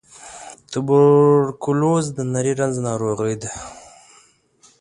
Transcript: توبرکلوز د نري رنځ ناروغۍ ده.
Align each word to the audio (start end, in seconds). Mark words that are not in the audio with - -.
توبرکلوز 0.71 2.05
د 2.15 2.17
نري 2.33 2.53
رنځ 2.59 2.75
ناروغۍ 2.87 3.35
ده. 3.41 3.51